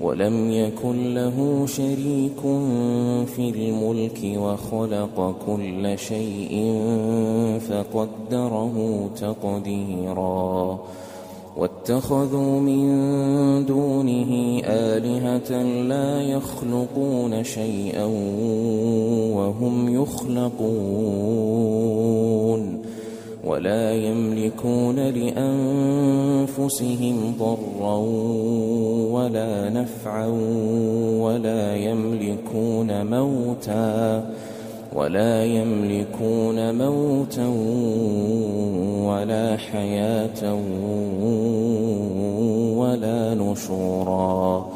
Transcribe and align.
ولم 0.00 0.50
يكن 0.50 1.14
له 1.14 1.66
شريك 1.66 2.40
في 3.26 3.50
الملك 3.56 4.38
وخلق 4.38 5.34
كل 5.46 5.98
شيء 5.98 6.80
فقدره 7.68 9.08
تقديرا. 9.20 10.78
واتخذوا 11.56 12.60
من 12.60 12.86
دونه 13.66 14.60
آلهة 14.64 15.62
لا 15.82 16.22
يخلقون 16.22 17.44
شيئا 17.44 18.04
وهم 19.36 20.02
يخلقون. 20.02 21.26
ولا 23.46 23.94
يملكون 23.94 24.96
لأنفسهم 24.96 26.46
ضرا 27.38 27.96
ولا 29.14 29.70
نفعا 29.70 30.26
ولا 31.20 31.76
يملكون 31.76 33.06
موتا 33.06 34.30
ولا 34.94 35.44
يملكون 35.44 36.74
موتا 36.74 37.46
ولا 39.06 39.56
حياة 39.56 40.54
ولا 42.76 43.34
نشورا 43.34 44.75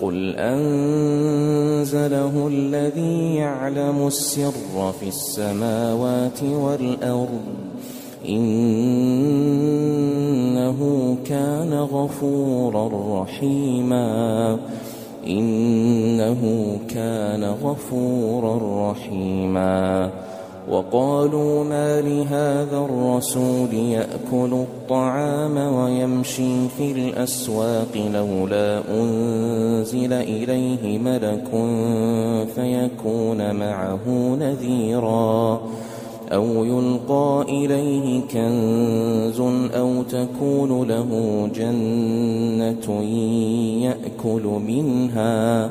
قل 0.00 0.34
أنزله 0.36 1.88
الذي 2.48 3.34
يعلم 3.34 4.06
السر 4.06 4.92
في 5.00 5.08
السماوات 5.08 6.42
والأرض 6.42 7.40
إنه 8.28 9.18
كان 11.26 11.74
غفورا 11.74 13.22
رحيما 13.22 14.58
إنه 15.26 16.42
كان 16.88 17.44
غفورا 17.44 18.90
رحيما 18.90 20.10
وقالوا 20.70 21.64
ما 21.64 22.00
لهذا 22.00 22.78
الرسول 22.78 23.74
يأكل 23.74 24.52
الطعام 24.52 25.56
ويمشي 25.56 26.68
في 26.68 26.92
الأسواق 26.92 28.10
لولا 28.14 28.82
أنزل 28.90 30.12
إليه 30.12 30.98
ملك 30.98 31.48
فيكون 32.54 33.54
معه 33.56 34.08
نذيرا 34.40 35.60
أو 36.32 36.64
يلقى 36.64 37.44
إليه 37.48 38.20
كنز 38.20 39.40
أو 39.74 40.02
تكون 40.02 40.88
له 40.88 41.08
جنة 41.54 43.02
يأكل 43.82 44.42
منها 44.42 45.70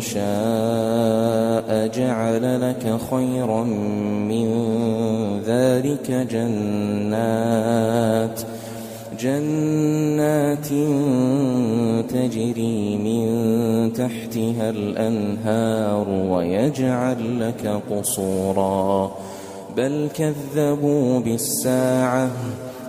شاء 0.00 1.86
جعل 1.86 2.60
لك 2.60 2.98
خيرا 3.10 3.64
من 4.28 4.48
ذلك 5.46 6.10
جنات 6.30 7.74
جنات 9.20 10.68
تجري 12.08 12.96
من 12.96 13.92
تحتها 13.92 14.70
الأنهار 14.70 16.08
ويجعل 16.08 17.40
لك 17.40 17.82
قصورا 17.90 19.12
بل 19.76 20.08
كذبوا 20.14 21.20
بالساعة 21.20 22.30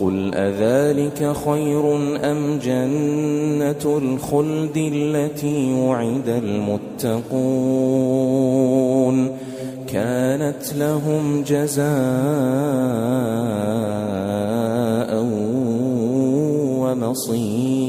قل 0.00 0.34
أذلك 0.34 1.32
خير 1.46 1.96
أم 2.30 2.58
جنة 2.62 3.98
الخلد 3.98 4.76
التي 4.76 5.74
وعد 5.74 6.28
المتقون 6.28 7.78
كانت 9.88 10.74
لهم 10.76 11.42
جزاء 11.42 11.88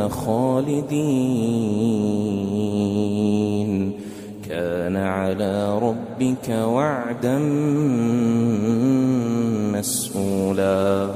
خالدين 0.10 1.88
كان 4.88 4.98
على 4.98 5.80
ربك 5.80 6.50
وعدا 6.50 7.40
مسئولا 9.76 11.10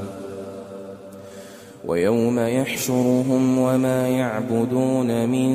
ويوم 1.86 2.38
يحشرهم 2.38 3.58
وما 3.58 4.08
يعبدون 4.08 5.28
من 5.28 5.50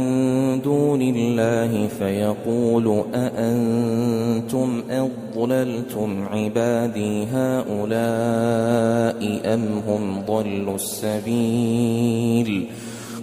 دون 0.62 1.02
الله 1.02 1.88
فيقول 2.00 3.04
أأنتم 3.14 4.84
أضللتم 4.90 6.26
عبادي 6.32 7.26
هؤلاء 7.26 7.82
أم 9.54 9.82
هم 9.88 10.22
ضلوا 10.28 10.76
السبيل؟ 10.76 12.68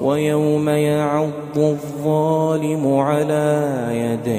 ويوم 0.00 0.68
يعض 0.68 1.58
الظالم 1.58 2.94
على 2.94 3.86
يديه 3.90 4.34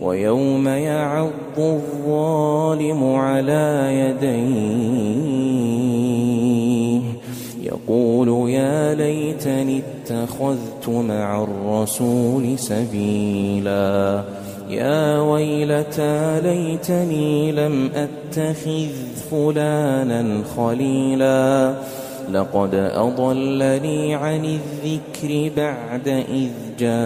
ويوم 0.00 0.68
يعض 0.68 1.30
الظالم 1.58 3.14
على 3.14 3.88
يديه 3.92 4.74
يقول 7.62 8.50
يا 8.50 8.94
ليتني 8.94 9.82
اتخذت 9.82 10.88
مع 10.88 11.42
الرسول 11.42 12.58
سبيلا 12.58 14.24
يا 14.68 15.20
ويلتى 15.20 16.40
ليتني 16.40 17.52
لم 17.52 17.90
أتخذ 17.94 18.88
فلانا 19.30 20.42
خليلا. 20.56 21.74
لقد 22.32 22.74
أضلني 22.74 24.14
عن 24.14 24.44
الذكر 24.44 25.50
بعد 25.56 26.08
إذ 26.08 26.50
جاءني. 26.78 26.98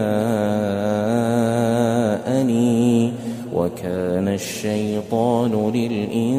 وكان 3.55 4.29
الشيطان 4.29 5.73
للإنسان 5.75 6.37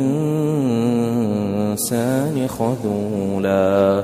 خذولا. 2.48 4.04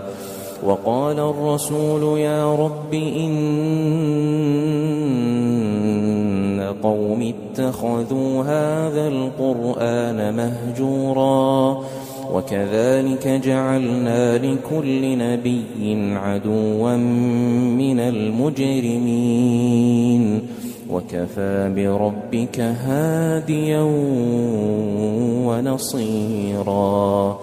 وقال 0.66 1.20
الرسول 1.20 2.20
يا 2.20 2.56
رب 2.56 2.94
إن 2.94 3.36
قوم 6.86 7.34
اتخذوا 7.34 8.44
هذا 8.44 9.08
القرآن 9.08 10.34
مهجورا 10.36 11.84
وكذلك 12.34 13.28
جعلنا 13.28 14.38
لكل 14.38 15.18
نبي 15.18 16.16
عدوا 16.16 16.96
من 17.78 18.00
المجرمين 18.00 19.46
وكفى 20.90 21.74
بربك 21.76 22.60
هاديا 22.60 23.82
ونصيرا 25.48 27.40